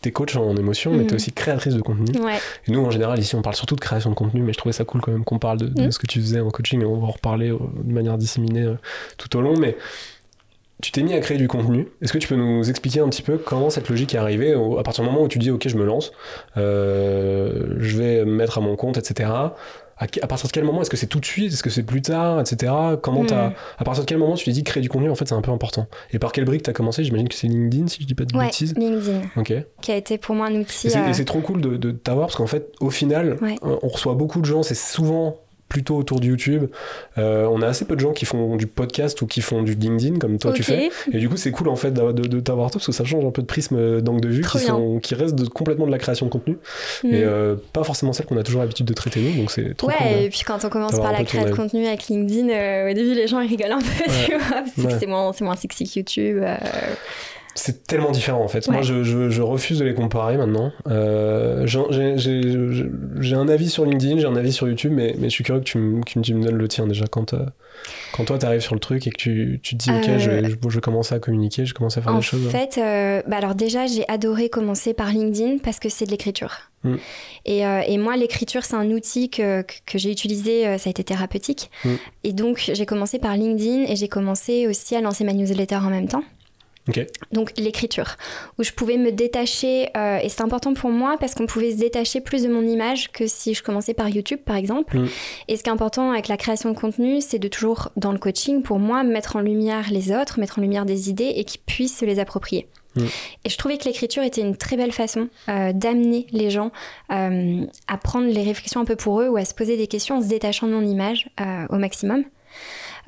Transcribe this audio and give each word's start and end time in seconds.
T'es 0.00 0.10
coach 0.12 0.36
en 0.36 0.56
émotion, 0.56 0.92
mais 0.92 1.04
t'es 1.04 1.10
Mhm. 1.12 1.16
aussi 1.16 1.32
créatrice 1.32 1.74
de 1.74 1.82
contenu. 1.82 2.18
Ouais. 2.20 2.38
Et 2.66 2.72
nous, 2.72 2.84
en 2.84 2.90
général, 2.90 3.18
ici, 3.18 3.34
on 3.36 3.42
parle 3.42 3.56
surtout 3.56 3.74
de 3.76 3.80
création 3.80 4.10
de 4.10 4.14
contenu, 4.14 4.40
mais 4.42 4.52
je 4.52 4.58
trouvais 4.58 4.72
ça 4.72 4.84
cool 4.84 5.00
quand 5.00 5.12
même 5.12 5.24
qu'on 5.24 5.38
parle 5.38 5.58
de, 5.58 5.66
de 5.66 5.82
Mhm. 5.82 5.90
ce 5.92 5.98
que 5.98 6.06
tu 6.06 6.20
faisais 6.20 6.40
en 6.40 6.50
coaching, 6.50 6.82
et 6.82 6.84
on 6.84 6.98
va 6.98 7.06
en 7.06 7.10
reparler 7.10 7.50
euh, 7.50 7.58
de 7.84 7.92
manière 7.92 8.16
disséminée 8.18 8.62
euh, 8.64 8.74
tout 9.18 9.36
au 9.36 9.40
long. 9.40 9.56
Mais 9.58 9.76
tu 10.82 10.92
t'es 10.92 11.02
mis 11.02 11.12
à 11.12 11.20
créer 11.20 11.36
du 11.36 11.46
contenu. 11.46 11.88
Est-ce 12.00 12.10
que 12.12 12.16
tu 12.18 12.26
peux 12.26 12.36
nous 12.36 12.70
expliquer 12.70 13.00
un 13.00 13.08
petit 13.10 13.20
peu 13.20 13.36
comment 13.36 13.68
cette 13.68 13.88
logique 13.90 14.14
est 14.14 14.18
arrivée 14.18 14.54
à 14.54 14.82
partir 14.82 15.04
du 15.04 15.10
moment 15.10 15.22
où 15.22 15.28
tu 15.28 15.38
dis, 15.38 15.50
OK, 15.50 15.68
je 15.68 15.76
me 15.76 15.84
lance, 15.84 16.10
euh, 16.56 17.74
je 17.78 17.96
vais 17.98 18.24
me 18.24 18.32
mettre 18.32 18.58
à 18.58 18.60
mon 18.60 18.76
compte, 18.76 18.96
etc. 18.96 19.28
À, 20.00 20.26
partir 20.26 20.46
de 20.48 20.52
quel 20.52 20.64
moment 20.64 20.80
Est-ce 20.80 20.88
que 20.90 20.96
c'est 20.96 21.06
tout 21.06 21.20
de 21.20 21.26
suite? 21.26 21.52
Est-ce 21.52 21.62
que 21.62 21.68
c'est 21.70 21.82
plus 21.82 22.00
tard, 22.00 22.40
etc. 22.40 22.72
Comment 23.02 23.24
t'as- 23.24 23.48
Mhm. 23.50 23.54
À 23.78 23.84
partir 23.84 24.02
de 24.04 24.08
quel 24.08 24.16
moment 24.18 24.34
tu 24.34 24.46
t'es 24.46 24.50
dit 24.52 24.64
créer 24.64 24.82
du 24.82 24.88
contenu, 24.88 25.10
en 25.10 25.14
fait, 25.14 25.28
c'est 25.28 25.34
un 25.34 25.42
peu 25.42 25.50
important? 25.52 25.86
Et 26.12 26.18
par 26.18 26.32
quelle 26.32 26.46
brique 26.46 26.62
t'as 26.62 26.72
commencé? 26.72 27.04
J'imagine 27.04 27.28
que 27.28 27.34
c'est 27.34 27.46
LinkedIn, 27.48 27.86
si 27.88 28.00
je 28.02 28.06
dis 28.06 28.14
pas 28.14 28.24
de 28.24 28.34
Ouais, 28.36 28.46
bêtises. 28.46 28.74
LinkedIn, 28.76 29.20
Ok. 29.36 29.52
qui 29.82 29.92
a 29.92 29.96
été 29.96 30.16
pour 30.16 30.34
moi 30.34 30.46
un 30.46 30.54
Et 30.54 30.58
outil. 30.60 30.90
c'est 30.90 30.96
euh, 30.98 31.06
et 31.08 31.12
c'est 31.14 31.24
trop 31.26 31.40
cool 31.40 31.60
de, 31.60 31.76
de 31.76 31.90
t'avoir 31.90 32.28
parce 32.28 32.36
qu'en 32.36 32.46
fait, 32.46 32.72
au 32.80 32.88
final, 32.90 33.36
Ouais. 33.42 33.56
euh, 33.62 33.76
on 33.82 33.88
reçoit 33.88 34.14
beaucoup 34.14 34.40
de 34.40 34.46
gens, 34.46 34.62
c'est 34.62 34.74
souvent 34.74 35.36
plutôt 35.70 35.96
autour 35.96 36.20
de 36.20 36.26
YouTube. 36.26 36.66
Euh, 37.16 37.46
on 37.50 37.62
a 37.62 37.66
assez 37.68 37.86
peu 37.86 37.94
de 37.96 38.00
gens 38.00 38.12
qui 38.12 38.26
font 38.26 38.56
du 38.56 38.66
podcast 38.66 39.22
ou 39.22 39.26
qui 39.26 39.40
font 39.40 39.62
du 39.62 39.74
LinkedIn 39.74 40.18
comme 40.18 40.38
toi 40.38 40.52
tu 40.52 40.62
fais. 40.62 40.90
Et 41.12 41.18
du 41.18 41.28
coup, 41.30 41.38
c'est 41.38 41.52
cool 41.52 41.68
en 41.68 41.76
fait 41.76 41.92
d'avoir- 41.92 42.12
de, 42.12 42.24
de 42.28 42.40
t'avoir 42.40 42.70
toi 42.70 42.78
parce 42.80 42.86
que 42.86 42.92
ça 42.92 43.04
change 43.04 43.24
un 43.24 43.30
peu 43.30 43.40
de 43.40 43.46
prisme 43.46 44.02
d'angle 44.02 44.20
de 44.20 44.28
vue 44.28 44.42
Trop 44.42 44.58
qui, 44.58 44.64
sont, 44.66 44.98
qui 44.98 45.14
reste 45.14 45.36
de- 45.36 45.48
complètement 45.48 45.86
de 45.86 45.90
la 45.92 45.98
création 45.98 46.26
de 46.26 46.30
contenu 46.30 46.58
Mm. 47.04 47.14
et 47.14 47.22
euh, 47.24 47.54
pas 47.72 47.84
forcément 47.84 48.12
celle 48.12 48.26
qu'on 48.26 48.36
a 48.36 48.42
toujours 48.42 48.60
l'habitude 48.60 48.84
de 48.86 48.92
traiter 48.92 49.20
nous. 49.20 49.32
Donc 49.40 49.50
c'est 49.50 49.74
trop 49.76 49.86
Ouais, 49.88 49.94
cool. 49.96 50.06
et 50.24 50.28
puis 50.28 50.40
quand 50.44 50.62
on 50.64 50.68
commence 50.68 50.98
par 50.98 51.12
la 51.12 51.22
création 51.24 51.48
de 51.48 51.54
contenu 51.54 51.86
avec 51.86 52.08
LinkedIn, 52.08 52.48
euh, 52.50 52.90
au 52.90 52.94
début 52.94 53.14
les 53.14 53.28
gens 53.28 53.40
ils 53.40 53.48
rigolent 53.48 53.72
un 53.72 53.78
peu, 53.78 53.84
Ouais. 54.10 54.26
tu 54.26 54.34
vois, 54.36 54.62
parce 54.62 54.92
que 54.94 54.98
c'est 54.98 55.06
moins, 55.06 55.32
c'est 55.32 55.44
moins 55.44 55.56
sexy 55.56 55.84
que 55.84 55.98
YouTube. 56.00 56.42
Euh, 57.50 57.54
C'est 57.56 57.86
tellement 57.86 58.10
différent 58.10 58.42
en 58.42 58.48
fait. 58.48 58.66
Ouais. 58.66 58.74
Moi, 58.74 58.82
je, 58.82 59.02
je- 59.04 59.30
je 59.30 59.42
refuse 59.42 59.78
de 59.78 59.84
les 59.84 59.94
comparer 59.94 60.36
maintenant. 60.36 60.72
Euh, 60.88 61.66
j'ai- 61.66 63.34
un 63.34 63.48
avis 63.48 63.68
sur 63.70 63.84
LinkedIn, 63.84 64.18
j'ai 64.18 64.26
un 64.26 64.36
avis 64.36 64.52
sur 64.52 64.68
YouTube, 64.68 64.92
mais, 64.94 65.14
mais 65.18 65.28
je 65.28 65.34
suis 65.34 65.44
curieux 65.44 65.60
que 65.60 65.66
tu, 65.66 65.78
me- 65.78 66.02
que 66.02 66.18
tu 66.20 66.34
me 66.34 66.42
donnes 66.44 66.56
le 66.56 66.68
tien 66.68 66.86
déjà. 66.86 67.06
Quand, 67.06 67.34
euh, 67.34 67.44
quand 68.12 68.24
toi, 68.24 68.38
tu 68.38 68.46
arrives 68.46 68.60
sur 68.60 68.74
le 68.74 68.80
truc 68.80 69.06
et 69.06 69.10
que 69.10 69.16
tu, 69.16 69.60
tu 69.62 69.76
te 69.76 69.84
dis, 69.84 69.90
ok, 69.90 70.08
Euh, 70.08 70.18
je, 70.18 70.30
vais, 70.30 70.44
je, 70.44 70.56
je 70.68 70.74
vais 70.74 70.80
commencer 70.80 71.14
à 71.14 71.18
communiquer, 71.18 71.64
je 71.66 71.74
commence 71.74 71.96
à 71.96 72.02
faire 72.02 72.12
En 72.12 72.16
des 72.16 72.22
choses. 72.22 72.46
hein. 72.46 72.50
fait, 72.50 72.78
euh, 72.78 73.22
bah 73.26 73.36
alors 73.36 73.54
déjà, 73.54 73.86
j'ai 73.86 74.04
adoré 74.08 74.48
commencer 74.48 74.94
par 74.94 75.08
LinkedIn 75.10 75.58
parce 75.62 75.78
que 75.78 75.88
c'est 75.88 76.04
de 76.06 76.10
l'écriture. 76.10 76.52
Mm. 76.84 76.94
Et, 77.46 77.66
euh, 77.66 77.80
et 77.86 77.98
moi, 77.98 78.16
l'écriture, 78.16 78.64
c'est 78.64 78.76
un 78.76 78.90
outil 78.90 79.28
que, 79.30 79.62
que, 79.62 79.98
j'ai 79.98 80.10
utilisé, 80.10 80.66
euh, 80.66 80.78
ça 80.78 80.88
a 80.88 80.90
été 80.90 81.04
thérapeutique. 81.04 81.70
Mm. 81.84 81.88
Et 82.24 82.32
donc, 82.32 82.70
j'ai 82.72 82.86
commencé 82.86 83.18
par 83.18 83.36
LinkedIn 83.36 83.84
et 83.90 83.96
j'ai 83.96 84.08
commencé 84.08 84.66
aussi 84.66 84.96
à 84.96 85.00
lancer 85.00 85.24
ma 85.24 85.32
newsletter 85.32 85.76
en 85.76 85.90
même 85.90 86.08
temps. 86.08 86.24
Donc, 87.32 87.52
l'écriture, 87.56 88.16
où 88.58 88.62
je 88.62 88.72
pouvais 88.72 88.96
me 88.96 89.12
détacher, 89.12 89.88
euh, 89.96 90.18
et 90.18 90.28
c'est 90.28 90.42
important 90.42 90.74
pour 90.74 90.90
moi 90.90 91.16
parce 91.18 91.34
qu'on 91.34 91.46
pouvait 91.46 91.72
se 91.72 91.76
détacher 91.76 92.20
plus 92.20 92.42
de 92.42 92.48
mon 92.48 92.62
image 92.62 93.10
que 93.12 93.26
si 93.26 93.54
je 93.54 93.62
commençais 93.62 93.94
par 93.94 94.08
YouTube, 94.08 94.40
par 94.44 94.56
exemple. 94.56 94.98
Mm. 94.98 95.08
Et 95.48 95.56
ce 95.56 95.62
qui 95.62 95.68
est 95.68 95.72
important 95.72 96.12
avec 96.12 96.28
la 96.28 96.36
création 96.36 96.70
de 96.72 96.78
contenu, 96.78 97.20
c'est 97.20 97.38
de 97.38 97.48
toujours, 97.48 97.90
dans 97.96 98.12
le 98.12 98.18
coaching, 98.18 98.62
pour 98.62 98.78
moi, 98.78 99.02
mettre 99.02 99.36
en 99.36 99.40
lumière 99.40 99.90
les 99.90 100.12
autres, 100.12 100.40
mettre 100.40 100.58
en 100.58 100.62
lumière 100.62 100.86
des 100.86 101.10
idées 101.10 101.32
et 101.36 101.44
qu'ils 101.44 101.60
puissent 101.60 101.98
se 101.98 102.04
les 102.04 102.18
approprier. 102.18 102.66
Mm. 102.96 103.04
Et 103.44 103.50
je 103.50 103.56
trouvais 103.56 103.78
que 103.78 103.84
l'écriture 103.84 104.22
était 104.22 104.40
une 104.40 104.56
très 104.56 104.76
belle 104.76 104.92
façon 104.92 105.28
euh, 105.48 105.72
d'amener 105.72 106.26
les 106.32 106.50
gens 106.50 106.72
euh, 107.12 107.64
à 107.86 107.96
prendre 107.98 108.26
les 108.26 108.42
réflexions 108.42 108.80
un 108.80 108.84
peu 108.84 108.96
pour 108.96 109.20
eux 109.20 109.28
ou 109.28 109.36
à 109.36 109.44
se 109.44 109.54
poser 109.54 109.76
des 109.76 109.86
questions 109.86 110.16
en 110.16 110.22
se 110.22 110.28
détachant 110.28 110.66
de 110.66 110.72
mon 110.72 110.84
image 110.84 111.28
au 111.70 111.76
maximum. 111.76 112.24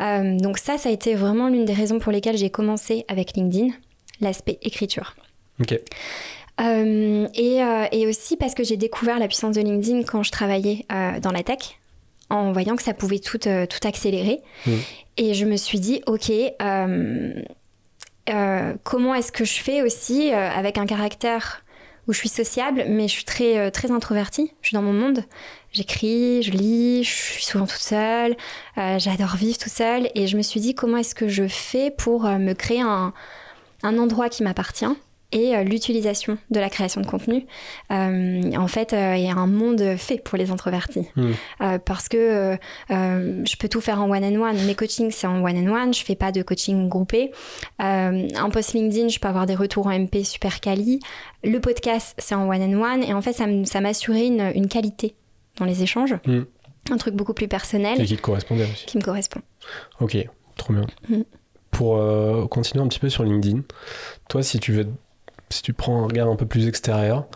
Euh, 0.00 0.38
donc 0.38 0.58
ça, 0.58 0.78
ça 0.78 0.88
a 0.88 0.92
été 0.92 1.14
vraiment 1.14 1.48
l'une 1.48 1.64
des 1.64 1.72
raisons 1.72 1.98
pour 1.98 2.12
lesquelles 2.12 2.36
j'ai 2.36 2.50
commencé 2.50 3.04
avec 3.08 3.34
LinkedIn, 3.34 3.68
l'aspect 4.20 4.58
écriture. 4.62 5.14
Ok. 5.60 5.78
Euh, 6.60 7.28
et, 7.34 7.62
euh, 7.62 7.86
et 7.92 8.06
aussi 8.06 8.36
parce 8.36 8.54
que 8.54 8.62
j'ai 8.62 8.76
découvert 8.76 9.18
la 9.18 9.26
puissance 9.26 9.56
de 9.56 9.60
LinkedIn 9.60 10.02
quand 10.02 10.22
je 10.22 10.30
travaillais 10.30 10.86
dans 11.22 11.32
la 11.32 11.42
tech, 11.42 11.78
en 12.30 12.52
voyant 12.52 12.76
que 12.76 12.82
ça 12.82 12.94
pouvait 12.94 13.18
tout, 13.18 13.38
tout 13.38 13.88
accélérer. 13.88 14.40
Mm. 14.66 14.72
Et 15.18 15.34
je 15.34 15.44
me 15.44 15.56
suis 15.56 15.80
dit, 15.80 16.02
ok, 16.06 16.30
comment 18.84 19.14
est-ce 19.14 19.32
que 19.32 19.44
je 19.44 19.60
fais 19.60 19.82
aussi 19.82 20.30
avec 20.30 20.78
un 20.78 20.86
caractère 20.86 21.64
où 22.08 22.12
je 22.12 22.18
suis 22.18 22.28
sociable, 22.28 22.84
mais 22.88 23.08
je 23.08 23.12
suis 23.12 23.24
très, 23.24 23.58
euh, 23.58 23.70
très 23.70 23.90
introvertie, 23.90 24.52
je 24.60 24.68
suis 24.68 24.74
dans 24.74 24.82
mon 24.82 24.92
monde. 24.92 25.24
J'écris, 25.72 26.42
je 26.42 26.50
lis, 26.50 27.04
je 27.04 27.10
suis 27.10 27.44
souvent 27.44 27.66
toute 27.66 27.80
seule, 27.80 28.36
euh, 28.76 28.98
j'adore 28.98 29.36
vivre 29.36 29.56
toute 29.56 29.72
seule. 29.72 30.10
Et 30.14 30.26
je 30.26 30.36
me 30.36 30.42
suis 30.42 30.60
dit, 30.60 30.74
comment 30.74 30.98
est-ce 30.98 31.14
que 31.14 31.28
je 31.28 31.48
fais 31.48 31.90
pour 31.90 32.26
euh, 32.26 32.38
me 32.38 32.52
créer 32.52 32.82
un, 32.82 33.12
un 33.82 33.98
endroit 33.98 34.28
qui 34.28 34.42
m'appartient? 34.42 34.84
Et 35.32 35.56
euh, 35.56 35.62
l'utilisation 35.64 36.38
de 36.50 36.60
la 36.60 36.70
création 36.70 37.00
de 37.00 37.06
contenu. 37.06 37.46
Euh, 37.90 38.52
en 38.56 38.68
fait, 38.68 38.92
euh, 38.92 39.16
il 39.16 39.24
y 39.24 39.28
a 39.28 39.34
un 39.34 39.46
monde 39.46 39.96
fait 39.96 40.22
pour 40.22 40.38
les 40.38 40.50
introvertis. 40.50 41.08
Mm. 41.16 41.30
Euh, 41.62 41.78
parce 41.78 42.08
que 42.08 42.56
je 42.90 43.56
peux 43.56 43.68
tout 43.68 43.80
faire 43.80 44.00
en 44.00 44.10
one-on-one. 44.10 44.64
Mes 44.66 44.74
coachings, 44.74 45.10
c'est 45.10 45.26
en 45.26 45.42
one-on-one. 45.42 45.94
Je 45.94 46.04
fais 46.04 46.14
pas 46.16 46.32
de 46.32 46.42
coaching 46.42 46.88
groupé. 46.88 47.32
Un 47.78 48.50
post 48.50 48.74
LinkedIn, 48.74 49.08
je 49.08 49.18
peux 49.18 49.28
avoir 49.28 49.46
des 49.46 49.54
retours 49.54 49.86
en 49.86 49.98
MP 49.98 50.24
super 50.24 50.60
quali. 50.60 51.00
Le 51.44 51.58
podcast, 51.60 52.14
c'est 52.18 52.34
en 52.34 52.48
one-on-one. 52.48 53.02
Et 53.02 53.14
en 53.14 53.22
fait, 53.22 53.32
ça 53.32 53.80
m'assurait 53.80 54.26
une, 54.26 54.52
une 54.54 54.68
qualité 54.68 55.14
dans 55.58 55.64
les 55.64 55.82
échanges. 55.82 56.14
Mm. 56.26 56.42
Un 56.90 56.96
truc 56.96 57.14
beaucoup 57.14 57.34
plus 57.34 57.48
personnel 57.48 58.00
Et 58.00 58.04
qui 58.04 58.16
te 58.16 58.22
correspondait 58.22 58.64
aussi. 58.64 58.86
qui 58.86 58.98
me 58.98 59.02
correspond. 59.02 59.40
Ok, 60.00 60.16
trop 60.56 60.72
bien. 60.72 60.86
Mm. 61.08 61.22
Pour 61.70 61.96
euh, 61.96 62.46
continuer 62.48 62.84
un 62.84 62.88
petit 62.88 62.98
peu 62.98 63.08
sur 63.08 63.22
LinkedIn, 63.24 63.60
toi, 64.28 64.42
si 64.42 64.58
tu 64.58 64.72
veux, 64.72 64.88
si 65.52 65.62
tu 65.62 65.72
prends 65.72 66.02
un 66.02 66.06
regard 66.06 66.28
un 66.28 66.36
peu 66.36 66.46
plus 66.46 66.66
extérieur, 66.68 67.26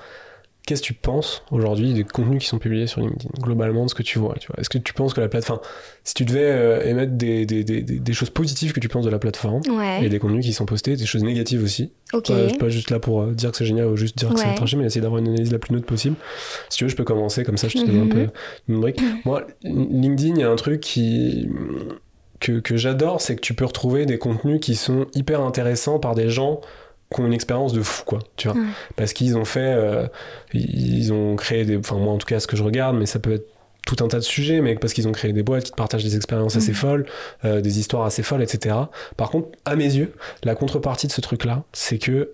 qu'est-ce 0.66 0.80
que 0.82 0.86
tu 0.88 0.94
penses 0.94 1.44
aujourd'hui 1.52 1.94
des 1.94 2.02
contenus 2.02 2.42
qui 2.42 2.48
sont 2.48 2.58
publiés 2.58 2.88
sur 2.88 3.00
LinkedIn 3.00 3.28
Globalement, 3.40 3.84
de 3.84 3.88
ce 3.90 3.94
que 3.94 4.02
tu 4.02 4.18
vois, 4.18 4.34
tu 4.40 4.48
vois? 4.48 4.56
Est-ce 4.58 4.68
que 4.68 4.78
tu 4.78 4.92
penses 4.94 5.14
que 5.14 5.20
la 5.20 5.28
plateforme, 5.28 5.60
si 6.02 6.12
tu 6.14 6.24
devais 6.24 6.42
euh, 6.42 6.82
émettre 6.84 7.12
des, 7.12 7.46
des, 7.46 7.62
des, 7.62 7.82
des- 7.82 8.12
choses 8.12 8.30
positives 8.30 8.72
que 8.72 8.80
tu 8.80 8.88
penses 8.88 9.04
de 9.04 9.10
la 9.10 9.20
plateforme 9.20 9.60
Ouais. 9.70 10.04
et 10.04 10.08
des 10.08 10.18
contenus 10.18 10.44
qui 10.44 10.52
sont 10.52 10.66
postés, 10.66 10.96
des 10.96 11.06
choses 11.06 11.22
négatives 11.22 11.62
aussi. 11.62 11.92
Ok. 12.12 12.26
Pas- 12.28 12.58
pas 12.58 12.68
juste 12.68 12.90
là 12.90 12.98
pour 12.98 13.22
euh, 13.22 13.32
dire 13.32 13.52
que 13.52 13.56
c'est 13.58 13.64
génial 13.64 13.86
ou 13.86 13.96
juste 13.96 14.18
dire 14.18 14.28
que 14.30 14.40
c'est 14.40 14.54
tranché, 14.56 14.76
mais 14.76 14.86
essayer 14.86 15.00
d'avoir 15.02 15.20
une 15.20 15.28
analyse 15.28 15.52
la 15.52 15.60
plus 15.60 15.72
neutre 15.72 15.86
possible. 15.86 16.16
Si 16.68 16.78
tu 16.78 16.84
veux, 16.84 16.90
je 16.90 16.96
peux 16.96 17.04
commencer 17.04 17.44
comme 17.44 17.58
ça, 17.58 17.68
je 17.68 17.74
te 17.78 17.86
donne 17.86 18.00
un 18.00 18.04
Mhm. 18.04 18.08
peu 18.08 18.26
une 18.68 18.80
brique. 18.80 19.00
Moi, 19.24 19.46
LinkedIn, 19.62 20.34
il 20.34 20.40
y 20.40 20.42
a 20.42 20.50
un 20.50 20.56
truc 20.56 20.80
qui 20.80 21.48
que, 22.40 22.58
que 22.60 22.76
j'adore, 22.76 23.20
c'est 23.20 23.34
que 23.36 23.40
tu 23.40 23.54
peux 23.54 23.64
retrouver 23.64 24.04
des 24.04 24.18
contenus 24.18 24.60
qui 24.60 24.74
sont 24.74 25.06
hyper 25.14 25.40
intéressants 25.40 25.98
par 25.98 26.14
des 26.14 26.28
gens 26.28 26.60
qui 27.14 27.20
ont 27.20 27.26
une 27.26 27.32
expérience 27.32 27.72
de 27.72 27.82
fou, 27.82 28.02
quoi, 28.04 28.18
tu 28.36 28.48
vois. 28.48 28.56
Parce 28.96 29.12
qu'ils 29.12 29.36
ont 29.36 29.44
fait, 29.44 29.60
euh, 29.74 30.06
ils 30.52 31.12
ont 31.12 31.36
créé 31.36 31.64
des, 31.64 31.76
enfin 31.76 31.96
moi 31.96 32.12
en 32.12 32.18
tout 32.18 32.26
cas 32.26 32.40
ce 32.40 32.46
que 32.46 32.56
je 32.56 32.62
regarde, 32.62 32.96
mais 32.96 33.06
ça 33.06 33.18
peut 33.18 33.32
être 33.34 33.46
tout 33.86 34.02
un 34.04 34.08
tas 34.08 34.16
de 34.18 34.24
sujets, 34.24 34.60
mais 34.60 34.74
parce 34.74 34.92
qu'ils 34.92 35.06
ont 35.06 35.12
créé 35.12 35.32
des 35.32 35.44
boîtes 35.44 35.62
qui 35.64 35.70
te 35.70 35.76
partagent 35.76 36.02
des 36.02 36.16
expériences 36.16 36.56
assez 36.56 36.70
Mhm. 36.72 36.76
folles, 36.76 37.06
euh, 37.44 37.60
des 37.60 37.78
histoires 37.78 38.04
assez 38.04 38.24
folles, 38.24 38.42
etc. 38.42 38.74
Par 39.16 39.30
contre, 39.30 39.48
à 39.64 39.76
mes 39.76 39.84
yeux, 39.84 40.12
la 40.42 40.56
contrepartie 40.56 41.06
de 41.06 41.12
ce 41.12 41.20
truc-là, 41.20 41.62
c'est 41.72 41.98
que 41.98 42.32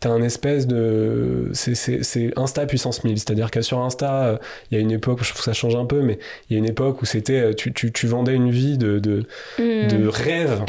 t'as 0.00 0.10
un 0.10 0.22
espèce 0.22 0.66
de... 0.66 1.50
C'est- 1.54 1.74
C'est 1.74 2.02
c'est 2.04 2.32
Insta 2.38 2.66
puissance 2.66 3.02
1000, 3.04 3.18
c'est-à-dire 3.18 3.50
que 3.50 3.62
sur 3.62 3.78
Insta, 3.80 4.24
euh, 4.24 4.36
il 4.70 4.74
y 4.76 4.78
a 4.78 4.80
une 4.80 4.90
époque, 4.90 5.20
je 5.22 5.28
trouve 5.30 5.38
que 5.38 5.44
ça 5.44 5.52
change 5.54 5.74
un 5.76 5.86
peu, 5.86 6.02
mais 6.02 6.18
il 6.48 6.54
y 6.54 6.56
a 6.56 6.58
une 6.58 6.68
époque 6.68 7.02
où 7.02 7.06
c'était... 7.06 7.40
euh, 7.40 7.52
Tu, 7.54 7.72
tu, 7.72 7.92
tu 7.92 8.06
vendais 8.06 8.34
une 8.34 8.50
vie 8.50 8.78
de, 8.78 8.98
de, 8.98 9.24
Mm. 9.58 9.88
de 9.88 10.06
rêve 10.08 10.62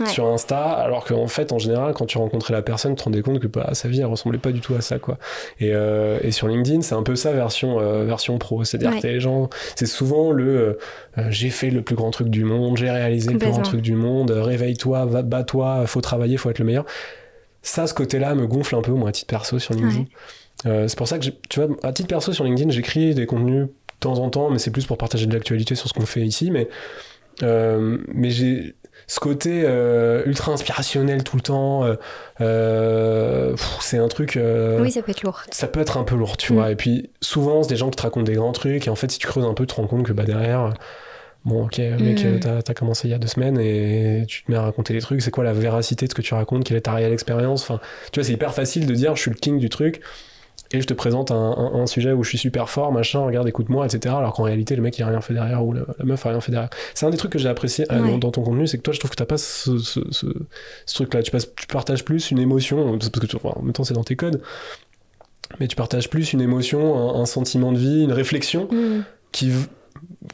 Ouais. 0.00 0.06
sur 0.06 0.26
Insta, 0.28 0.58
alors 0.60 1.04
qu'en 1.04 1.26
fait, 1.26 1.50
en 1.50 1.58
général, 1.58 1.92
quand 1.92 2.06
tu 2.06 2.18
rencontrais 2.18 2.54
la 2.54 2.62
personne, 2.62 2.92
tu 2.92 2.98
te 2.98 3.02
rendais 3.02 3.20
compte 3.20 3.40
que 3.40 3.48
bah, 3.48 3.70
sa 3.72 3.88
vie, 3.88 3.98
elle 3.98 4.06
ressemblait 4.06 4.38
pas 4.38 4.52
du 4.52 4.60
tout 4.60 4.76
à 4.76 4.80
ça, 4.80 5.00
quoi. 5.00 5.18
Et, 5.58 5.70
euh, 5.74 6.20
et 6.22 6.30
sur 6.30 6.46
LinkedIn, 6.46 6.82
c'est 6.82 6.94
un 6.94 7.02
peu 7.02 7.16
ça 7.16 7.32
version, 7.32 7.80
euh, 7.80 8.04
version 8.04 8.38
pro. 8.38 8.62
C'est-à-dire 8.62 8.92
Ouais. 8.92 9.00
que 9.00 9.06
les 9.08 9.18
gens, 9.18 9.50
c'est 9.74 9.86
souvent 9.86 10.30
le 10.30 10.78
euh, 11.18 11.24
j'ai 11.30 11.50
fait 11.50 11.70
le 11.70 11.82
plus 11.82 11.96
grand 11.96 12.12
truc 12.12 12.28
du 12.28 12.44
monde, 12.44 12.76
j'ai 12.76 12.88
réalisé 12.88 13.32
le 13.32 13.38
plus 13.38 13.50
grand 13.50 13.62
truc 13.62 13.80
du 13.80 13.94
monde, 13.94 14.30
réveille-toi, 14.30 15.04
va- 15.04 15.22
bats-toi, 15.22 15.84
faut 15.88 16.00
travailler, 16.00 16.36
faut 16.36 16.50
être 16.50 16.60
le 16.60 16.64
meilleur. 16.64 16.84
Ça, 17.62 17.86
ce 17.86 17.94
côté-là 17.94 18.34
me 18.34 18.46
gonfle 18.46 18.76
un 18.76 18.82
peu, 18.82 18.92
moi, 18.92 19.08
à 19.08 19.12
titre 19.12 19.26
perso 19.28 19.58
sur 19.58 19.74
LinkedIn. 19.74 20.04
Euh, 20.66 20.88
c'est 20.88 20.96
pour 20.98 21.06
ça 21.08 21.18
que, 21.18 21.26
tu 21.48 21.60
vois, 21.60 21.68
à 21.82 21.92
titre 21.92 22.08
perso 22.08 22.32
sur 22.32 22.44
LinkedIn, 22.44 22.70
j'écris 22.70 23.14
des 23.14 23.26
contenus 23.26 23.66
de 23.66 23.70
temps 24.00 24.18
en 24.18 24.30
temps, 24.30 24.50
mais 24.50 24.58
c'est 24.58 24.70
plus 24.70 24.86
pour 24.86 24.96
partager 24.98 25.26
de 25.26 25.32
l'actualité 25.34 25.74
sur 25.74 25.88
ce 25.88 25.94
qu'on 25.94 26.06
fait 26.06 26.22
ici. 26.22 26.50
Mais, 26.50 26.68
euh, 27.42 27.98
mais 28.12 28.30
j'ai 28.30 28.74
ce 29.06 29.20
côté 29.20 29.62
euh, 29.64 30.22
ultra 30.26 30.52
inspirationnel 30.52 31.22
tout 31.24 31.36
le 31.36 31.42
temps, 31.42 31.84
c'est 33.80 33.98
un 33.98 34.08
truc. 34.08 34.38
Oui, 34.80 34.90
ça 34.90 35.02
peut 35.02 35.10
être 35.12 35.22
lourd. 35.22 35.42
ça 35.50 35.66
peut 35.68 35.80
être 35.80 35.96
un 35.96 36.04
peu 36.04 36.14
lourd, 36.16 36.36
tu 36.36 36.52
Mm. 36.52 36.56
vois. 36.56 36.70
Et 36.70 36.76
puis 36.76 37.10
souvent, 37.20 37.62
c'est 37.62 37.70
des 37.70 37.76
gens 37.76 37.90
qui 37.90 37.96
te 37.96 38.02
racontent 38.02 38.24
des 38.24 38.34
grands 38.34 38.52
trucs, 38.52 38.86
et 38.86 38.90
en 38.90 38.96
fait, 38.96 39.10
si 39.10 39.18
tu 39.18 39.26
creuses 39.26 39.44
un 39.44 39.54
peu, 39.54 39.66
tu 39.66 39.74
te 39.74 39.80
rends 39.80 39.86
compte 39.86 40.04
que 40.04 40.12
bah, 40.12 40.24
derrière, 40.24 40.74
bon, 41.44 41.64
ok, 41.64 41.78
mec, 41.78 42.22
Mm. 42.22 42.26
euh, 42.26 42.38
t'as 42.40 42.62
t'as 42.62 42.74
commencé 42.74 43.08
il 43.08 43.10
y 43.10 43.14
a 43.14 43.18
deux 43.18 43.28
semaines 43.28 43.58
et 43.58 44.24
tu 44.28 44.44
te 44.44 44.50
mets 44.50 44.56
à 44.58 44.62
raconter 44.62 44.92
des 44.94 45.00
trucs. 45.00 45.22
C'est 45.22 45.30
quoi 45.30 45.44
la 45.44 45.52
véracité 45.52 46.06
de 46.06 46.10
ce 46.10 46.14
que 46.14 46.22
tu 46.22 46.34
racontes? 46.34 46.64
Quelle 46.64 46.76
est 46.76 46.82
ta 46.82 46.92
réelle 46.92 47.12
expérience? 47.12 47.62
Enfin, 47.62 47.80
tu 48.12 48.20
vois, 48.20 48.26
c'est 48.26 48.32
hyper 48.34 48.54
facile 48.54 48.86
de 48.86 48.94
dire 48.94 49.16
je 49.16 49.22
suis 49.22 49.30
le 49.30 49.36
king 49.36 49.58
du 49.58 49.68
truc. 49.68 50.00
Et 50.70 50.82
je 50.82 50.86
te 50.86 50.92
présente 50.92 51.30
un, 51.30 51.34
un- 51.36 51.80
un 51.80 51.86
sujet 51.86 52.12
où 52.12 52.22
je 52.22 52.28
suis 52.28 52.36
super 52.36 52.68
fort, 52.68 52.92
machin, 52.92 53.20
regarde, 53.20 53.48
écoute-moi, 53.48 53.86
etc. 53.86 54.14
Alors 54.18 54.34
qu'en 54.34 54.42
réalité, 54.42 54.76
le 54.76 54.82
mec, 54.82 54.98
il 54.98 55.02
a 55.02 55.06
rien 55.06 55.22
fait 55.22 55.32
derrière, 55.32 55.64
ou 55.64 55.72
la, 55.72 55.80
la 55.98 56.04
meuf 56.04 56.26
a 56.26 56.28
rien 56.28 56.42
fait 56.42 56.52
derrière. 56.52 56.68
C'est 56.92 57.06
un 57.06 57.10
des 57.10 57.16
trucs 57.16 57.32
que 57.32 57.38
j'ai 57.38 57.48
apprécié 57.48 57.86
euh, 57.90 58.02
Ouais. 58.02 58.10
dans, 58.10 58.18
dans 58.18 58.30
ton 58.32 58.42
contenu, 58.42 58.66
c'est 58.66 58.76
que 58.76 58.82
toi, 58.82 58.92
je 58.92 58.98
trouve 58.98 59.10
que 59.10 59.16
t'as 59.16 59.24
pas 59.24 59.38
ce, 59.38 59.78
ce, 59.78 60.00
ce- 60.10 60.26
ce 60.84 60.94
truc-là. 60.94 61.22
Tu, 61.22 61.30
passes- 61.30 61.54
tu 61.54 61.66
partages 61.68 62.04
plus 62.04 62.30
une 62.32 62.38
émotion, 62.38 62.98
parce 62.98 63.08
que 63.08 63.24
tu, 63.24 63.36
enfin, 63.36 63.52
en 63.56 63.62
même 63.62 63.72
temps, 63.72 63.84
c'est 63.84 63.94
dans 63.94 64.04
tes 64.04 64.16
codes, 64.16 64.42
mais 65.58 65.68
tu 65.68 65.76
partages 65.76 66.10
plus 66.10 66.34
une 66.34 66.42
émotion, 66.42 67.16
un, 67.16 67.22
un 67.22 67.24
sentiment 67.26 67.72
de 67.72 67.78
vie, 67.78 68.02
une 68.02 68.12
réflexion 68.12 68.68
Mm. 68.70 69.04
qui. 69.32 69.50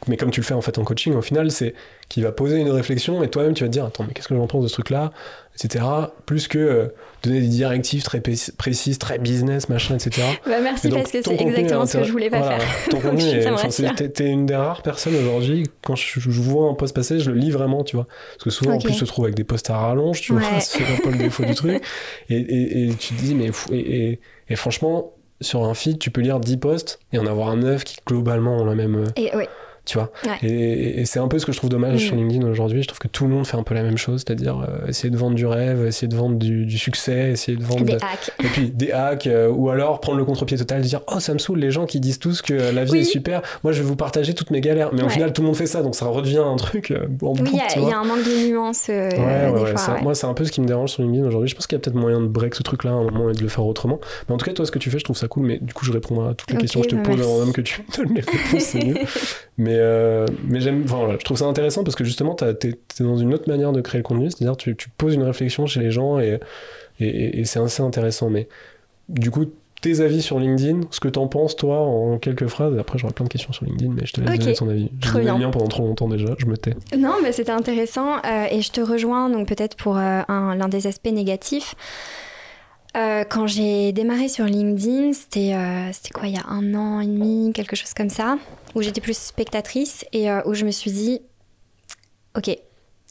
Mais 0.08 0.16
comme 0.16 0.31
tu 0.31 0.40
le 0.40 0.44
fais 0.46 0.55
en 0.55 0.61
fait 0.61 0.78
en 0.78 0.84
coaching, 0.84 1.14
au 1.14 1.22
final, 1.22 1.50
c'est 1.50 1.75
qui 2.08 2.20
va 2.22 2.32
poser 2.32 2.58
une 2.58 2.70
réflexion 2.70 3.22
et 3.22 3.28
toi-même, 3.31 3.55
tu 3.55 3.64
vas 3.64 3.69
te 3.69 3.72
dire 3.72 3.84
Attends, 3.84 4.05
mais 4.06 4.12
qu'est-ce 4.12 4.28
que 4.28 4.34
j'en 4.37 4.46
pense 4.46 4.62
de 4.62 4.69
ce 4.69 4.75
truc-là 4.75 5.12
etc. 5.56 5.84
Plus 6.26 6.49
que 6.49 6.58
euh, 6.58 6.88
donner 7.22 7.40
des 7.40 7.46
directives 7.46 8.02
très 8.02 8.20
précises, 8.20 8.99
très 8.99 9.19
business, 9.20 9.69
machin, 9.69 9.94
etc. 9.94 10.20
Bah, 10.44 10.61
merci 10.61 10.88
Et 10.88 10.90
donc, 10.90 10.99
parce 11.02 11.12
que 11.12 11.22
c'est 11.22 11.40
exactement 11.40 11.84
est 11.84 11.87
ce 11.87 11.99
que 11.99 12.02
je 12.05 12.11
voulais 12.11 12.28
pas 12.28 12.40
voilà, 12.40 12.58
faire. 12.58 12.88
Ton 12.90 12.99
contenu, 13.11 13.46
rassure. 13.46 13.94
t'es 13.94 14.28
une 14.28 14.46
des 14.46 14.56
rares 14.56 14.82
personnes 14.82 15.14
aujourd'hui, 15.14 15.69
quand 15.82 15.94
je, 15.94 16.19
je 16.19 16.40
vois 16.40 16.69
un 16.69 16.75
post 16.75 16.93
passer, 16.93 17.20
je 17.20 17.31
le 17.31 17.38
lis 17.38 17.52
vraiment, 17.52 17.84
tu 17.84 17.94
vois. 17.94 18.08
Parce 18.32 18.43
que 18.44 18.50
souvent, 18.50 18.72
en 18.72 18.76
Ok. 18.78 18.82
plus, 18.84 18.94
se 18.94 19.05
trouve 19.05 19.26
avec 19.26 19.37
des 19.37 19.44
posts 19.44 19.70
à 19.70 19.76
rallonge, 19.76 20.20
tu 20.22 20.32
Ouais. 20.32 20.40
vois, 20.40 20.58
c'est 20.60 20.82
un 20.82 20.96
peu 21.05 21.10
le 21.12 21.19
défaut 21.19 21.44
du 21.44 21.55
truc. 21.55 21.81
Et, 22.31 22.37
et- 22.37 22.88
et 22.88 22.94
tu 22.96 23.14
te 23.14 23.22
dis, 23.22 23.37
mais 23.37 23.50
et- 23.70 24.19
et 24.49 24.56
franchement, 24.56 25.12
sur 25.44 25.64
un 25.64 25.75
feed, 25.75 25.99
tu 25.99 26.11
peux 26.11 26.20
lire 26.20 26.41
10 26.41 26.56
posts 26.56 26.99
et 27.12 27.19
en 27.19 27.26
avoir 27.26 27.49
un 27.49 27.56
9 27.56 27.85
qui 27.85 27.96
globalement 28.06 28.56
ont 28.58 28.64
la 28.64 28.75
même. 28.75 28.96
euh, 28.96 29.06
Et 29.17 29.31
tu 29.84 29.98
vois. 29.98 30.10
Ouais. 30.25 30.48
Et, 30.48 31.00
et 31.00 31.04
c'est 31.04 31.19
un 31.19 31.28
peu 31.28 31.38
ce 31.38 31.46
que 31.46 31.52
je 31.52 31.58
trouve 31.58 31.70
dommage 31.70 31.94
Mm. 31.96 31.98
sur 32.06 32.16
LinkedIn 32.16 32.46
aujourd'hui. 32.48 32.82
Je 32.82 32.88
trouve 32.88 32.98
que 32.98 33.08
tout 33.08 33.25
le 33.25 33.31
monde 33.31 33.46
fait 33.46 33.56
un 33.56 33.62
peu 33.62 33.75
la 33.75 33.82
même 33.82 33.98
chose, 33.98 34.25
c'est-à-dire 34.26 34.60
euh, 34.69 34.86
essayer 34.88 35.10
de 35.10 35.16
vendre 35.16 35.34
du 35.36 35.46
rêve, 35.46 35.84
essayer 35.86 36.08
de 36.08 36.16
vendre 36.16 36.36
du, 36.36 36.64
du 36.66 36.78
succès, 36.78 37.31
essayer 37.32 37.56
de 37.58 37.62
vendre. 37.64 37.84
des 37.84 37.92
de- 37.92 37.96
hacks. 37.98 38.32
et 38.42 38.46
puis 38.48 38.70
des 38.70 38.92
hacks, 38.92 39.26
euh, 39.26 39.48
ou 39.50 39.69
alors 39.70 40.00
prendre 40.00 40.19
le 40.19 40.25
contre-pied 40.25 40.56
total, 40.56 40.81
dire 40.82 41.00
Oh, 41.08 41.20
ça 41.20 41.34
me 41.34 41.38
saoule 41.38 41.58
les 41.58 41.70
gens 41.70 41.86
qui 41.86 42.00
disent 42.00 42.19
tous 42.19 42.40
que 42.42 42.54
la 42.54 42.84
vie 42.84 42.92
Oui. 42.92 42.98
est 43.00 43.04
super, 43.04 43.42
moi 43.62 43.72
je 43.72 43.82
vais 43.82 43.86
vous 43.88 43.96
partager 43.96 44.34
toutes 44.34 44.50
mes 44.50 44.60
galères. 44.60 44.90
Mais 44.92 45.02
au 45.02 45.06
Ouais. 45.06 45.10
final, 45.12 45.32
tout 45.32 45.42
le 45.42 45.46
monde 45.46 45.56
fait 45.56 45.66
ça, 45.66 45.82
donc 45.82 45.94
ça 45.94 46.06
redevient 46.06 46.38
un 46.38 46.56
truc 46.56 46.90
euh, 46.90 47.06
en 47.22 47.32
Oui, 47.32 47.38
boucle, 47.40 47.50
il 47.52 47.56
y, 47.82 47.84
a- 47.86 47.88
y 47.90 47.92
un 47.92 48.04
manque 48.04 48.25
de 48.25 48.48
nuances 48.48 48.86
euh, 48.88 49.10
Ouais, 49.10 49.19
ouais, 49.19 49.52
des 49.52 49.60
ouais, 49.60 49.70
fois. 49.72 49.76
ça-. 49.78 49.98
Moi, 50.02 50.14
c'est 50.14 50.26
un 50.26 50.34
peu 50.34 50.44
ce 50.44 50.52
qui 50.52 50.60
me 50.60 50.66
dérange 50.66 50.90
sur 50.92 51.02
LinkedIn 51.02 51.26
aujourd'hui. 51.26 51.48
Je 51.50 51.54
pense 51.54 51.66
qu'il 51.66 51.76
y 51.76 51.78
a 51.78 51.82
peut-être 51.82 51.96
moyen 51.96 52.20
de 52.20 52.26
break 52.26 52.54
ce 52.54 52.62
truc-là 52.62 52.90
à 52.90 52.94
un 52.94 53.04
moment 53.04 53.28
et 53.31 53.34
de 53.34 53.42
le 53.42 53.48
faire 53.48 53.64
autrement. 53.66 54.00
Mais 54.28 54.34
en 54.34 54.38
tout 54.38 54.46
cas, 54.46 54.52
toi, 54.52 54.64
ce 54.66 54.70
que 54.72 54.78
tu 54.78 54.90
fais, 54.90 54.98
je 54.98 55.04
trouve 55.04 55.16
ça 55.16 55.28
cool. 55.28 55.46
Mais 55.46 55.58
du 55.58 55.72
coup, 55.75 55.84
je 55.84 55.92
réponds 55.92 56.26
à 56.26 56.34
toutes 56.34 56.50
les 56.50 56.56
questions 56.58 56.81
que 56.81 56.86
je 56.88 56.90
te 56.90 56.96
bah, 56.96 57.02
pose 57.10 57.20
avant 57.20 57.38
même 57.40 57.52
que 57.52 57.60
tu 57.60 57.82
me 57.82 57.96
donnes 58.04 58.14
les 58.14 58.20
réponses. 58.22 58.76
Mais, 59.56 59.76
euh, 59.76 60.26
mais 60.48 60.60
j'aime, 60.60 60.82
enfin, 60.84 60.96
voilà, 60.96 61.14
je 61.18 61.24
trouve 61.24 61.36
ça 61.38 61.44
intéressant 61.46 61.84
parce 61.84 61.94
que 61.94 62.02
justement, 62.04 62.34
t'es 62.34 62.50
es 62.70 63.02
dans 63.02 63.16
une 63.16 63.32
autre 63.32 63.48
manière 63.48 63.70
de 63.72 63.80
créer 63.80 63.98
le 64.00 64.02
contenu. 64.02 64.30
C'est-à-dire, 64.30 64.56
tu, 64.56 64.74
tu 64.74 64.88
poses 64.90 65.14
une 65.14 65.22
réflexion 65.22 65.66
chez 65.66 65.80
les 65.80 65.90
gens 65.92 66.18
et, 66.18 66.40
et, 66.98 67.44
c'est 67.44 67.60
assez 67.60 67.82
intéressant. 67.82 68.30
Mais 68.30 68.48
du 69.08 69.30
coup, 69.30 69.44
tes 69.80 70.00
avis 70.00 70.22
sur 70.22 70.40
LinkedIn, 70.40 70.80
ce 70.90 70.98
que 70.98 71.08
t'en 71.08 71.28
penses, 71.28 71.54
toi, 71.54 71.78
en 71.78 72.18
quelques 72.18 72.46
phrases. 72.48 72.74
Et 72.74 72.80
après, 72.80 72.98
j'aurai 72.98 73.12
plein 73.12 73.26
de 73.26 73.30
questions 73.30 73.52
sur 73.52 73.64
LinkedIn, 73.64 73.92
mais 73.94 74.06
je 74.06 74.12
te 74.14 74.20
laisse 74.20 74.30
Ok. 74.34 74.38
donner 74.40 74.54
ton 74.54 74.68
avis. 74.70 74.90
J'ai 75.00 75.18
le 75.20 75.38
mien 75.38 75.50
pendant 75.50 75.68
trop 75.68 75.84
longtemps 75.84 76.08
déjà, 76.08 76.34
je 76.38 76.46
me 76.46 76.56
tais. 76.56 76.74
Non, 76.96 77.14
mais 77.22 77.30
c'était 77.30 77.52
intéressant 77.52 78.16
euh, 78.24 78.46
et 78.50 78.60
je 78.60 78.72
te 78.72 78.80
rejoins 78.80 79.30
donc 79.30 79.46
peut-être 79.46 79.76
pour 79.76 79.98
euh, 79.98 80.22
un- 80.26 80.56
l'un 80.56 80.68
des 80.68 80.86
aspects 80.88 81.12
négatifs. 81.12 81.74
Euh, 82.96 83.24
quand 83.28 83.46
j'ai 83.48 83.92
démarré 83.92 84.28
sur 84.28 84.44
LinkedIn, 84.46 85.12
c'était 85.12 85.52
c'était 85.92 86.10
quoi, 86.10 86.28
il 86.28 86.34
y 86.34 86.38
a 86.38 86.46
un 86.48 86.74
an 86.74 87.00
et 87.00 87.06
demi, 87.06 87.52
quelque 87.52 87.74
chose 87.76 87.92
comme 87.92 88.08
ça, 88.08 88.38
où 88.74 88.82
j'étais 88.82 89.00
plus 89.00 89.16
spectatrice 89.16 90.04
et 90.12 90.30
euh, 90.30 90.42
où 90.46 90.54
je 90.54 90.64
me 90.64 90.70
suis 90.70 90.90
dit, 90.90 91.20
ok, 92.36 92.50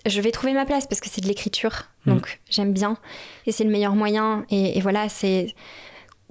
je 0.06 0.22
vais 0.22 0.32
trouver 0.32 0.54
ma 0.54 0.66
place 0.66 0.86
parce 0.88 1.00
que 1.02 1.10
c'est 1.10 1.22
de 1.22 1.28
l'écriture, 1.28 1.86
Mm. 2.06 2.14
donc 2.16 2.42
j'aime 2.50 2.74
bien 2.74 2.98
et 3.46 3.54
c'est 3.54 3.64
le 3.64 3.70
meilleur 3.70 3.96
moyen. 3.96 4.46
Et, 4.50 4.78
et 4.78 4.82
voilà, 4.82 5.08
c'est 5.08 5.56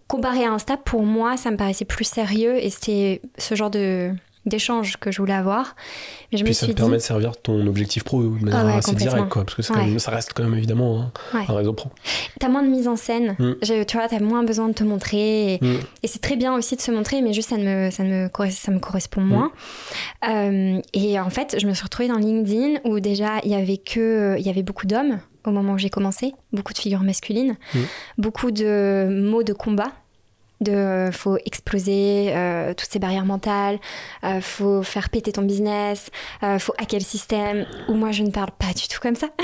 comparé 0.06 0.44
à 0.44 0.50
Insta, 0.52 0.76
pour 0.76 1.02
moi, 1.04 1.38
ça 1.38 1.50
me 1.50 1.56
paraissait 1.56 1.86
plus 1.86 2.04
sérieux 2.04 2.62
et 2.62 2.68
c'était 2.68 3.22
ce 3.38 3.54
genre 3.54 3.70
de 3.70 4.12
d'échange 4.46 4.96
que 4.98 5.10
je 5.12 5.18
voulais 5.18 5.32
avoir. 5.34 5.76
Mais 6.32 6.38
je 6.38 6.42
Puis 6.44 6.50
me 6.50 6.54
ça 6.54 6.66
suis 6.66 6.74
te 6.74 6.80
permet 6.80 6.96
dit, 6.96 7.02
de 7.02 7.06
servir 7.06 7.36
ton 7.40 7.64
objectif 7.66 8.02
pro 8.04 8.22
de 8.22 8.28
manière 8.28 8.60
Ah 8.60 8.66
ouais, 8.66 8.72
assez 8.74 8.94
directe, 8.94 9.28
quoi. 9.28 9.44
Parce 9.44 9.68
que 9.68 9.72
Ouais. 9.74 9.86
même- 9.86 9.98
ça 9.98 10.10
reste 10.10 10.32
quand 10.34 10.42
même 10.42 10.54
évidemment 10.54 11.00
hein, 11.00 11.12
Ouais. 11.38 11.44
un 11.48 11.54
réseau 11.54 11.72
pro. 11.72 11.90
T'as 12.40 12.48
moins 12.48 12.62
de 12.62 12.68
mise 12.68 12.88
en 12.88 12.96
scène. 12.96 13.36
Mm. 13.38 13.52
Tu 13.86 13.96
vois, 13.96 14.08
t'as 14.08 14.18
moins 14.20 14.42
besoin 14.42 14.68
de 14.68 14.72
te 14.74 14.82
montrer. 14.84 15.54
Et, 15.54 15.58
Mm. 15.62 15.76
et 16.02 16.08
c'est 16.08 16.20
très 16.20 16.36
bien 16.36 16.54
aussi 16.54 16.74
de 16.76 16.80
se 16.80 16.90
montrer, 16.90 17.22
mais 17.22 17.32
juste 17.32 17.50
ça 17.50 17.56
ne 17.56 17.64
me, 17.86 17.90
ça 17.90 18.02
ne 18.02 18.24
me, 18.24 18.50
ça 18.50 18.72
me 18.72 18.78
correspond 18.80 19.20
Mm. 19.20 19.26
moins. 19.28 19.52
Euh, 20.28 20.80
et 20.92 21.18
en 21.20 21.30
fait, 21.30 21.56
je 21.60 21.66
me 21.66 21.74
suis 21.74 21.84
retrouvée 21.84 22.08
dans 22.08 22.18
LinkedIn 22.18 22.80
où 22.84 23.00
déjà 23.00 23.38
il 23.44 23.50
y 23.50 23.54
avait 23.54 23.76
que, 23.78 24.36
il 24.38 24.46
y 24.46 24.50
avait 24.50 24.62
beaucoup 24.62 24.86
d'hommes 24.86 25.20
au 25.44 25.50
moment 25.50 25.72
où 25.74 25.78
j'ai 25.78 25.90
commencé, 25.90 26.32
beaucoup 26.52 26.72
de 26.72 26.78
figures 26.78 27.02
masculines, 27.02 27.56
Mm. 27.74 27.78
beaucoup 28.18 28.50
de 28.50 29.08
mots 29.10 29.42
de 29.42 29.52
combat. 29.52 29.88
De 30.62 30.72
euh, 30.72 31.10
faut 31.10 31.36
exploser 31.44 32.32
euh, 32.34 32.72
toutes 32.74 32.88
ces 32.88 33.00
barrières 33.00 33.24
mentales, 33.24 33.80
euh, 34.22 34.40
faut 34.40 34.84
faire 34.84 35.10
péter 35.10 35.32
ton 35.32 35.42
business, 35.42 36.10
faut 36.58 36.74
hacker 36.78 37.00
le 37.00 37.04
système. 37.04 37.66
Ou 37.88 37.94
moi 37.94 38.12
je 38.12 38.22
ne 38.22 38.30
parle 38.30 38.52
pas 38.58 38.72
du 38.74 38.86
tout 38.88 39.00
comme 39.00 39.16
ça. 39.16 39.28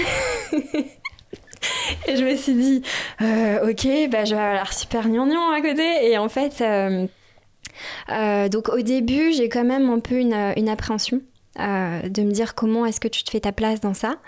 Et 2.06 2.16
je 2.16 2.24
me 2.24 2.36
suis 2.36 2.54
dit, 2.54 2.82
ok, 3.20 4.10
bah, 4.10 4.24
je 4.24 4.34
vais 4.34 4.40
avoir 4.40 4.72
super 4.72 5.08
gnangnan 5.08 5.50
à 5.50 5.60
côté. 5.60 6.08
Et 6.08 6.16
en 6.16 6.28
fait, 6.28 6.62
donc 8.50 8.68
au 8.68 8.80
début, 8.80 9.32
j'ai 9.32 9.48
quand 9.48 9.64
même 9.64 9.90
un 9.90 9.98
peu 9.98 10.16
une, 10.16 10.68
appréhension 10.68 11.20
de 11.58 12.22
me 12.22 12.30
dire 12.30 12.54
comment 12.54 12.86
est-ce 12.86 13.00
que 13.00 13.08
tu 13.08 13.24
te 13.24 13.30
fais 13.30 13.40
ta 13.40 13.50
place 13.50 13.80
dans 13.80 13.94
ça. 13.94 14.18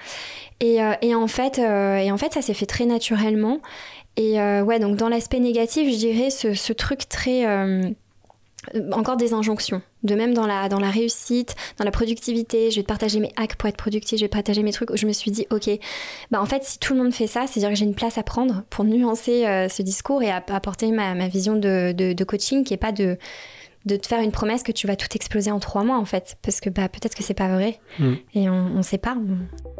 Et, 0.59 0.83
en, 0.83 1.27
fait, 1.29 1.59
et 1.59 2.11
en 2.11 2.19
fait, 2.19 2.35
ça 2.35 2.43
s'est 2.43 2.55
fait 2.55 2.67
très 2.67 2.87
naturellement. 2.87 3.61
Et 4.21 4.39
euh, 4.39 4.63
ouais, 4.63 4.79
donc 4.79 4.97
dans 4.99 5.09
l'aspect 5.09 5.41
négatif, 5.41 5.91
je 5.91 5.97
dirais 5.97 6.29
ce, 6.29 6.73
truc 6.75 7.09
très... 7.09 7.47
euh, 7.47 7.89
encore 8.93 9.17
des 9.17 9.33
injonctions. 9.33 9.81
De 10.03 10.15
même 10.15 10.35
dans 10.35 10.47
la, 10.47 10.69
dans 10.69 10.79
la 10.79 10.91
réussite, 10.91 11.57
dans 11.79 11.87
la 11.87 11.91
productivité, 11.91 12.71
je 12.71 12.77
vais 12.77 12.83
partager 12.83 13.19
mes 13.19 13.33
hacks 13.37 13.57
pour 13.57 13.71
être 13.71 13.79
productif, 13.79 14.19
je 14.19 14.25
vais 14.25 14.29
partager 14.29 14.63
mes 14.63 14.73
trucs. 14.73 14.91
où 14.91 14.97
Je 14.99 15.07
me 15.07 15.13
suis 15.15 15.31
dit, 15.31 15.47
ok, 15.51 15.71
bah 16.31 16.43
en 16.43 16.45
fait, 16.45 16.65
si 16.65 16.79
tout 16.79 16.93
le 16.93 17.03
monde 17.03 17.15
fait 17.15 17.27
ça, 17.27 17.47
c'est-à-dire 17.47 17.71
que 17.71 17.77
j'ai 17.77 17.87
une 17.87 17.95
place 17.95 18.19
à 18.19 18.23
prendre 18.23 18.63
pour 18.69 18.85
nuancer 18.85 19.47
euh, 19.47 19.71
ce 19.71 19.81
discours 19.81 20.23
et 20.23 20.31
apporter 20.31 20.91
ma, 20.91 21.15
ma 21.15 21.29
vision 21.29 21.57
de, 21.57 21.93
de- 21.93 22.25
coaching 22.25 22.63
qui 22.63 22.75
est 22.75 22.79
pas 22.79 22.93
de, 22.93 23.17
de 23.87 23.97
te 23.97 24.07
faire 24.07 24.21
une 24.21 24.33
promesse 24.33 24.63
que 24.63 24.73
tu 24.73 24.87
vas 24.87 24.97
tout 24.97 25.09
exploser 25.15 25.51
en 25.51 25.61
trois 25.61 25.85
mois, 25.85 25.99
en 25.99 26.05
fait. 26.05 26.37
Parce 26.43 26.61
que 26.61 26.71
bah, 26.71 26.89
peut-être 26.89 27.15
que 27.15 27.23
c'est 27.23 27.35
pas 27.35 27.49
vrai. 27.49 27.81
Mm. 27.99 28.13
Et 28.35 28.51
on, 28.51 28.67
on 28.77 28.83
sait 28.83 28.99
pas. 28.99 29.17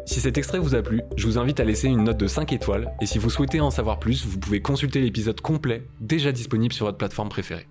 Si 0.05 0.19
cet 0.19 0.37
extrait 0.37 0.59
vous 0.59 0.75
a 0.75 0.81
plu, 0.81 1.01
je 1.15 1.25
vous 1.27 1.37
invite 1.37 1.59
à 1.59 1.63
laisser 1.63 1.87
une 1.87 2.03
note 2.03 2.17
de 2.17 2.27
5 2.27 2.51
étoiles 2.53 2.91
et 3.01 3.05
si 3.05 3.19
vous 3.19 3.29
souhaitez 3.29 3.61
en 3.61 3.71
savoir 3.71 3.99
plus, 3.99 4.25
vous 4.25 4.39
pouvez 4.39 4.61
consulter 4.61 4.99
l'épisode 5.01 5.39
complet 5.41 5.83
déjà 5.99 6.31
disponible 6.31 6.73
sur 6.73 6.85
votre 6.85 6.97
plateforme 6.97 7.29
préférée. 7.29 7.67